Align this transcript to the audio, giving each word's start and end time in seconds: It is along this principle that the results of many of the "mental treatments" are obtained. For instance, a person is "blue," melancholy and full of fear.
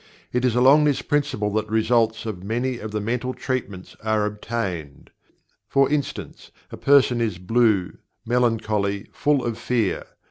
It 0.33 0.43
is 0.43 0.55
along 0.55 0.85
this 0.85 1.03
principle 1.03 1.53
that 1.53 1.67
the 1.67 1.73
results 1.73 2.25
of 2.25 2.43
many 2.43 2.79
of 2.79 2.89
the 2.89 2.99
"mental 2.99 3.35
treatments" 3.35 3.95
are 4.03 4.25
obtained. 4.25 5.11
For 5.67 5.91
instance, 5.91 6.49
a 6.71 6.77
person 6.77 7.21
is 7.21 7.37
"blue," 7.37 7.99
melancholy 8.25 9.01
and 9.01 9.13
full 9.15 9.45
of 9.45 9.59
fear. 9.59 10.05